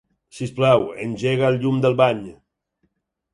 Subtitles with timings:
[0.37, 2.25] Sisplau, engega el llum del bany.